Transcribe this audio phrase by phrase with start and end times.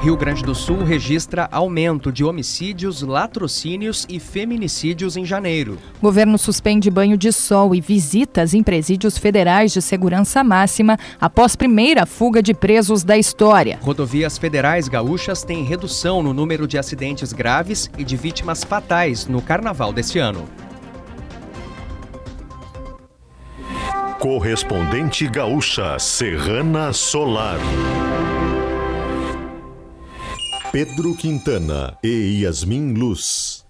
[0.00, 5.76] Rio Grande do Sul registra aumento de homicídios, latrocínios e feminicídios em janeiro.
[6.00, 12.06] Governo suspende banho de sol e visitas em presídios federais de segurança máxima após primeira
[12.06, 13.80] fuga de presos da história.
[13.82, 19.42] Rodovias federais gaúchas têm redução no número de acidentes graves e de vítimas fatais no
[19.42, 20.48] carnaval deste ano.
[24.20, 27.58] Correspondente gaúcha Serrana Solar.
[30.78, 33.66] Pedro Quintana e Yasmin Luz.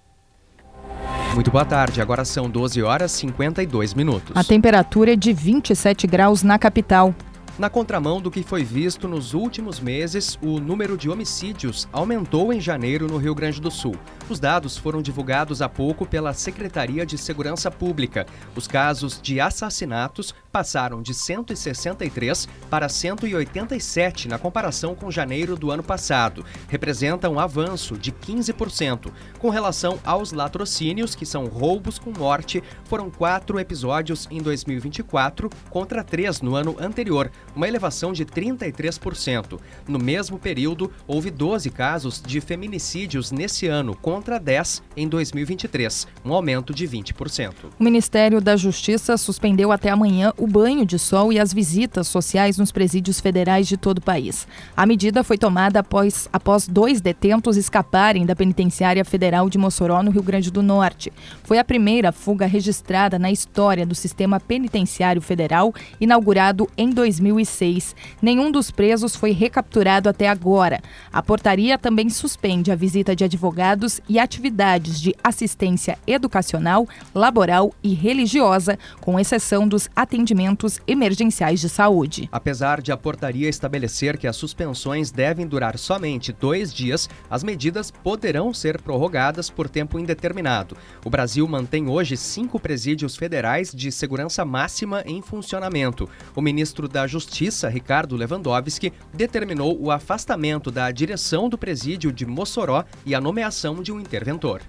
[1.33, 4.37] Muito boa tarde, agora são 12 horas e 52 minutos.
[4.37, 7.15] A temperatura é de 27 graus na capital.
[7.59, 12.61] Na contramão do que foi visto nos últimos meses, o número de homicídios aumentou em
[12.61, 13.97] janeiro no Rio Grande do Sul.
[14.31, 18.27] Os dados foram divulgados há pouco pela Secretaria de Segurança Pública.
[18.55, 25.83] Os casos de assassinatos passaram de 163 para 187 na comparação com janeiro do ano
[25.83, 26.45] passado.
[26.69, 29.11] Representa um avanço de 15%.
[29.41, 36.05] Com relação aos latrocínios, que são roubos com morte, foram quatro episódios em 2024 contra
[36.05, 39.59] três no ano anterior uma elevação de 33%.
[39.89, 46.33] No mesmo período, houve 12 casos de feminicídios nesse ano, contra 10 em 2023, um
[46.33, 47.53] aumento de 20%.
[47.77, 52.57] O Ministério da Justiça suspendeu até amanhã o banho de sol e as visitas sociais
[52.59, 54.47] nos presídios federais de todo o país.
[54.77, 60.13] A medida foi tomada após, após dois detentos escaparem da Penitenciária Federal de Mossoró, no
[60.13, 61.13] Rio Grande do Norte.
[61.43, 67.48] Foi a primeira fuga registrada na história do sistema penitenciário federal, inaugurado em 2007.
[67.49, 67.97] 2006.
[68.21, 70.81] Nenhum dos presos foi recapturado até agora.
[71.13, 77.95] A portaria também suspende a visita de advogados e atividades de assistência educacional, laboral e
[77.95, 82.29] religiosa, com exceção dos atendimentos emergenciais de saúde.
[82.31, 87.91] Apesar de a portaria estabelecer que as suspensões devem durar somente dois dias, as medidas
[87.91, 90.77] poderão ser prorrogadas por tempo indeterminado.
[91.05, 96.09] O Brasil mantém hoje cinco presídios federais de segurança máxima em funcionamento.
[96.35, 102.27] O ministro da Justiça Justiça, Ricardo Lewandowski, determinou o afastamento da direção do presídio de
[102.27, 104.61] Mossoró e a nomeação de um interventor.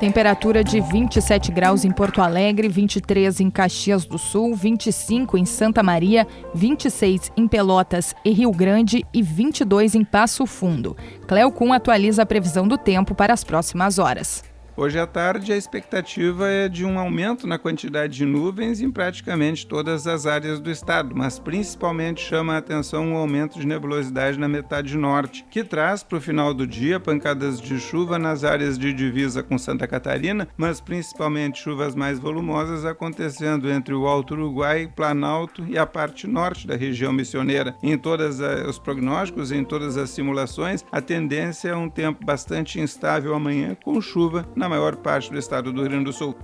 [0.00, 5.82] Temperatura de 27 graus em Porto Alegre, 23 em Caxias do Sul, 25 em Santa
[5.82, 10.96] Maria, 26 em Pelotas e Rio Grande e 22 em Passo Fundo.
[11.28, 14.42] Cleocum atualiza a previsão do tempo para as próximas horas.
[14.74, 19.66] Hoje à tarde, a expectativa é de um aumento na quantidade de nuvens em praticamente
[19.66, 24.48] todas as áreas do estado, mas principalmente chama a atenção o aumento de nebulosidade na
[24.48, 28.94] metade norte, que traz para o final do dia pancadas de chuva nas áreas de
[28.94, 35.66] divisa com Santa Catarina, mas principalmente chuvas mais volumosas acontecendo entre o Alto Uruguai, Planalto
[35.68, 37.76] e a parte norte da região missioneira.
[37.82, 43.34] Em todos os prognósticos, em todas as simulações, a tendência é um tempo bastante instável
[43.34, 46.36] amanhã, com chuva na maior parte do estado do Rio Grande do Sul.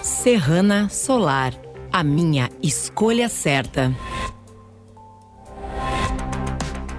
[0.00, 1.52] Serrana Solar,
[1.92, 3.92] a minha escolha certa.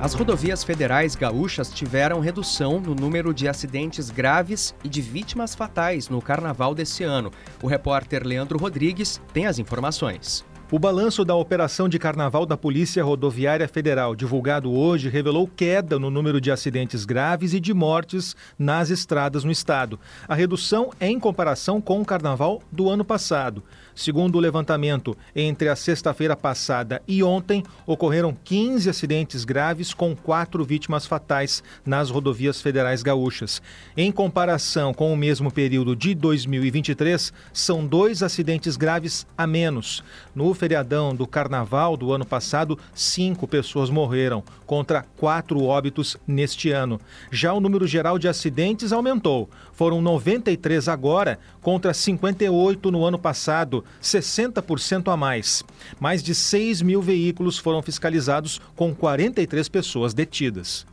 [0.02, 6.09] As rodovias federais gaúchas tiveram redução no número de acidentes graves e de vítimas fatais
[6.09, 7.31] no carnaval desse ano.
[7.64, 10.44] O repórter Leandro Rodrigues tem as informações.
[10.74, 16.09] O balanço da operação de carnaval da Polícia Rodoviária Federal, divulgado hoje, revelou queda no
[16.09, 20.00] número de acidentes graves e de mortes nas estradas no estado.
[20.30, 23.62] A redução é em comparação com o carnaval do ano passado.
[23.94, 30.64] Segundo o levantamento, entre a sexta-feira passada e ontem, ocorreram 15 acidentes graves com quatro
[30.64, 33.62] vítimas fatais nas rodovias federais gaúchas.
[33.98, 40.02] Em comparação com o mesmo período de 2023, são dois acidentes graves a menos.
[40.34, 47.02] No feriadão do carnaval do ano passado, cinco pessoas morreram, contra quatro óbitos neste ano.
[47.32, 49.50] Já o número geral de acidentes aumentou.
[49.74, 55.64] Foram 93 agora, contra 58 no ano passado, 60% a mais.
[56.00, 60.85] Mais de 6 mil veículos foram fiscalizados, com 43 pessoas detidas.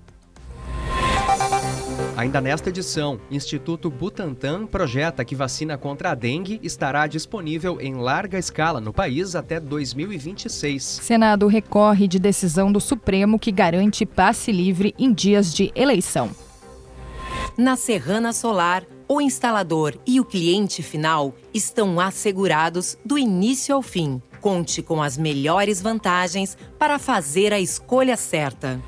[2.18, 8.36] Ainda nesta edição, Instituto Butantan projeta que vacina contra a dengue estará disponível em larga
[8.36, 10.82] escala no país até 2026.
[10.82, 16.30] Senado recorre de decisão do Supremo que garante passe livre em dias de eleição.
[17.56, 24.20] Na Serrana Solar, o instalador e o cliente final estão assegurados do início ao fim.
[24.40, 28.82] Conte com as melhores vantagens para fazer a escolha certa.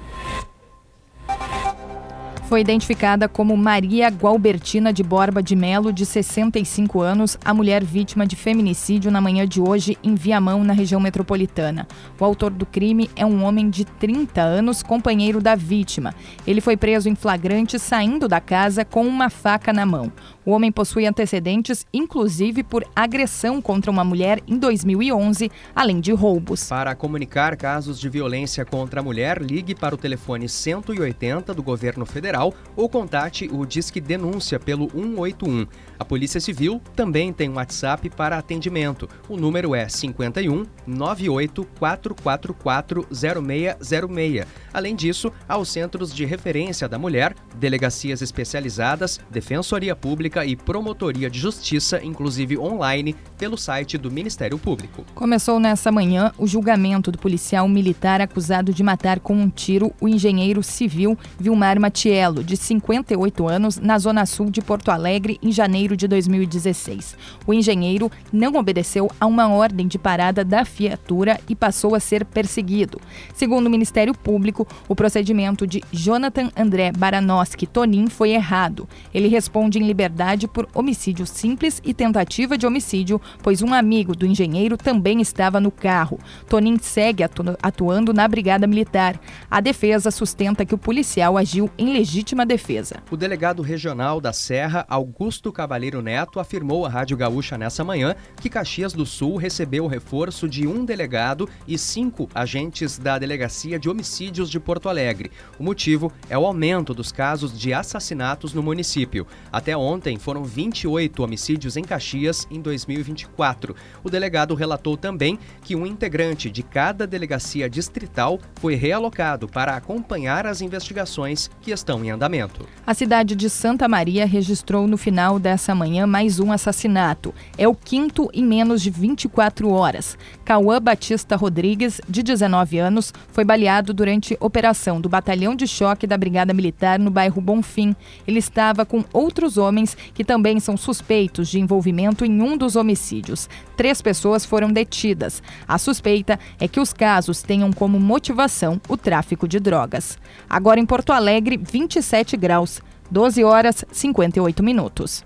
[2.51, 8.27] Foi identificada como Maria Gualbertina de Borba de Melo, de 65 anos, a mulher vítima
[8.27, 11.87] de feminicídio na manhã de hoje em Viamão, na região metropolitana.
[12.19, 16.13] O autor do crime é um homem de 30 anos, companheiro da vítima.
[16.45, 20.11] Ele foi preso em flagrante saindo da casa com uma faca na mão.
[20.45, 26.69] O homem possui antecedentes, inclusive por agressão contra uma mulher em 2011, além de roubos.
[26.69, 32.05] Para comunicar casos de violência contra a mulher, ligue para o telefone 180 do governo
[32.05, 32.40] federal
[32.77, 35.67] ou contate o Disque Denúncia pelo 181.
[35.99, 39.09] A Polícia Civil também tem um WhatsApp para atendimento.
[39.29, 44.47] O número é 51 98 444 0606.
[44.73, 51.29] Além disso, há os Centros de Referência da Mulher, delegacias especializadas, Defensoria Pública e Promotoria
[51.29, 55.05] de Justiça, inclusive online, pelo site do Ministério Público.
[55.15, 60.09] Começou nessa manhã o julgamento do policial militar acusado de matar com um tiro o
[60.09, 65.97] engenheiro civil Vilmar Matiello, de 58 anos, na zona sul de Porto Alegre, em janeiro
[65.97, 67.17] de 2016.
[67.47, 72.25] O engenheiro não obedeceu a uma ordem de parada da viatura e passou a ser
[72.25, 73.01] perseguido.
[73.35, 78.89] Segundo o Ministério Público, o procedimento de Jonathan André Baranoski Tonin foi errado.
[79.13, 84.27] Ele responde em liberdade por homicídio simples e tentativa de homicídio, pois um amigo do
[84.27, 86.19] engenheiro também estava no carro.
[86.49, 89.19] Tonin segue atu atuando na Brigada Militar.
[89.51, 93.03] A defesa sustenta que o policial agiu em legítima defesa.
[93.11, 98.51] O delegado regional da Serra, Augusto Cavalheiro Neto, afirmou à Rádio Gaúcha nessa manhã que
[98.51, 103.89] Caxias do Sul recebeu o reforço de um delegado e cinco agentes da Delegacia de
[103.89, 105.31] Homicídios de Porto Alegre.
[105.59, 109.27] O motivo é o aumento dos casos de assassinatos no município.
[109.51, 113.75] Até ontem foram 28 homicídios em Caxias em 2024.
[114.05, 120.47] O delegado relatou também que um integrante de cada delegacia distrital foi realocado para acompanhar
[120.47, 122.67] as investigações que estão em andamento.
[122.87, 127.35] A cidade de Santa Maria registrou no final dessa manhã mais um assassinato.
[127.57, 130.19] É o quinto em menos de 24 horas.
[130.45, 136.19] Cauã Batista Rodrigues, de 19 anos, foi baleado durante operação do Batalhão de Choque da
[136.19, 137.95] Brigada Militar no bairro Bonfim.
[138.27, 143.49] Ele estava com outros homens que também são suspeitos de envolvimento em um dos homicídios.
[143.77, 145.43] Três pessoas foram detidas.
[145.67, 150.19] A suspeita é que os casos tenham como motivação o tráfico de drogas.
[150.49, 151.57] Agora em Porto Alegre,
[151.91, 155.25] 27 graus, 12 horas 58 minutos.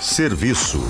[0.00, 0.80] Serviço.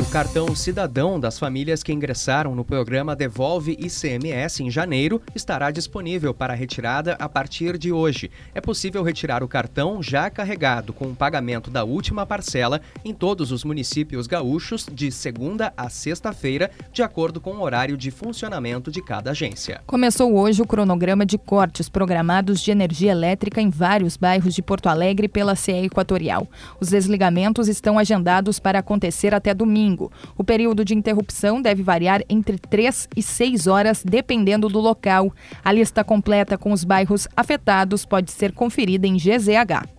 [0.00, 6.32] O cartão cidadão das famílias que ingressaram no programa Devolve ICMS em janeiro estará disponível
[6.32, 8.30] para retirada a partir de hoje.
[8.54, 13.50] É possível retirar o cartão já carregado com o pagamento da última parcela em todos
[13.50, 19.02] os municípios gaúchos de segunda a sexta-feira, de acordo com o horário de funcionamento de
[19.02, 19.82] cada agência.
[19.84, 24.88] Começou hoje o cronograma de cortes programados de energia elétrica em vários bairros de Porto
[24.88, 26.46] Alegre pela CE Equatorial.
[26.80, 30.12] Os desligamentos estão agendados para acontecer até domingo domingo.
[30.36, 35.32] O período de interrupção deve variar entre 3 e 6 horas, dependendo do local.
[35.64, 39.97] A lista completa com os bairros afetados pode ser conferida em GZH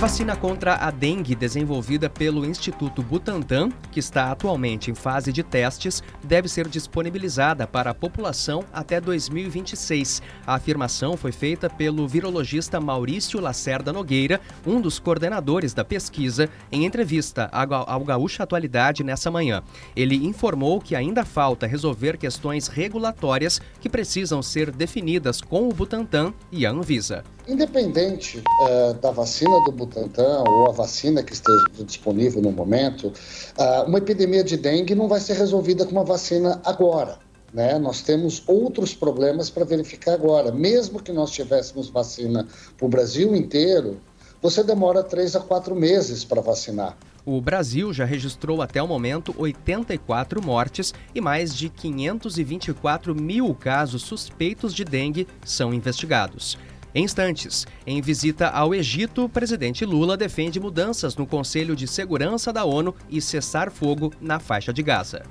[0.00, 6.02] vacina contra a dengue desenvolvida pelo Instituto Butantan, que está atualmente em fase de testes,
[6.24, 10.22] deve ser disponibilizada para a população até 2026.
[10.46, 16.86] A afirmação foi feita pelo virologista Maurício Lacerda Nogueira, um dos coordenadores da pesquisa, em
[16.86, 19.62] entrevista ao Gaúcha Atualidade nessa manhã.
[19.94, 26.32] Ele informou que ainda falta resolver questões regulatórias que precisam ser definidas com o Butantan
[26.50, 27.22] e a Anvisa.
[27.50, 33.88] Independente uh, da vacina do Butantan ou a vacina que esteja disponível no momento, uh,
[33.88, 37.18] uma epidemia de dengue não vai ser resolvida com uma vacina agora.
[37.52, 37.76] Né?
[37.76, 40.52] Nós temos outros problemas para verificar agora.
[40.52, 44.00] Mesmo que nós tivéssemos vacina para o Brasil inteiro,
[44.40, 46.96] você demora três a quatro meses para vacinar.
[47.26, 54.02] O Brasil já registrou até o momento 84 mortes e mais de 524 mil casos
[54.02, 56.56] suspeitos de dengue são investigados.
[56.94, 62.52] Em instantes, em visita ao Egito, o presidente Lula defende mudanças no Conselho de Segurança
[62.52, 65.22] da ONU e cessar fogo na faixa de Gaza.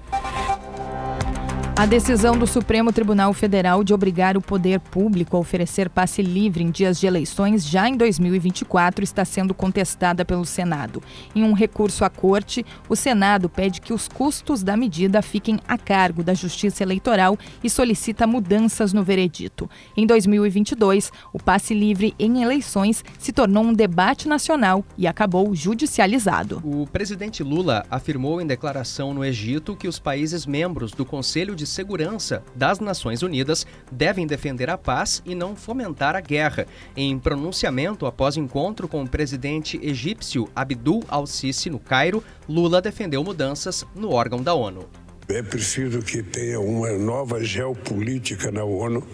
[1.79, 6.61] A decisão do Supremo Tribunal Federal de obrigar o poder público a oferecer passe livre
[6.61, 11.01] em dias de eleições já em 2024 está sendo contestada pelo Senado.
[11.33, 15.77] Em um recurso à corte, o Senado pede que os custos da medida fiquem a
[15.77, 19.69] cargo da Justiça Eleitoral e solicita mudanças no veredito.
[19.95, 26.61] Em 2022, o passe livre em eleições se tornou um debate nacional e acabou judicializado.
[26.61, 31.68] O presidente Lula afirmou em declaração no Egito que os países membros do Conselho de
[31.69, 36.65] Segurança das Nações Unidas devem defender a paz e não fomentar a guerra.
[36.97, 43.85] Em pronunciamento após encontro com o presidente egípcio Abdul al-Sisi no Cairo, Lula defendeu mudanças
[43.95, 44.89] no órgão da ONU.
[45.27, 49.07] É preciso que tenha uma nova geopolítica na ONU.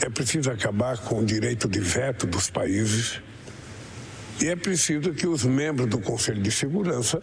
[0.00, 3.20] É preciso acabar com o direito de veto dos países.
[4.40, 7.20] E é preciso que os membros do Conselho de Segurança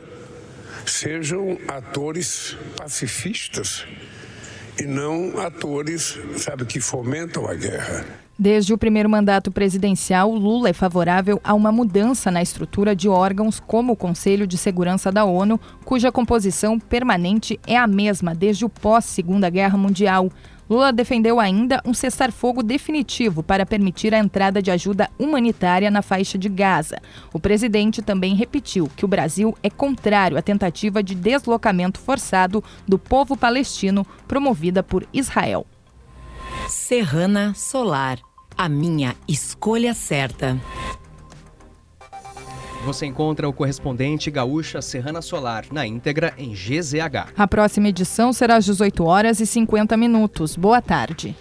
[0.86, 3.86] sejam atores pacifistas
[4.80, 8.06] e não atores, sabe, que fomentam a guerra.
[8.40, 13.60] Desde o primeiro mandato presidencial, Lula é favorável a uma mudança na estrutura de órgãos
[13.60, 18.70] como o Conselho de Segurança da ONU, cuja composição permanente é a mesma desde o
[18.70, 20.30] pós-Segunda Guerra Mundial.
[20.70, 26.38] Lula defendeu ainda um cessar-fogo definitivo para permitir a entrada de ajuda humanitária na faixa
[26.38, 27.02] de Gaza.
[27.32, 33.00] O presidente também repetiu que o Brasil é contrário à tentativa de deslocamento forçado do
[33.00, 35.66] povo palestino promovida por Israel.
[36.68, 38.20] Serrana Solar,
[38.58, 40.60] a minha escolha certa.
[42.86, 47.34] Você encontra o correspondente Gaúcha Serrana Solar na íntegra em GZH.
[47.38, 50.56] A próxima edição será às 18 horas e 50 minutos.
[50.56, 51.36] Boa tarde.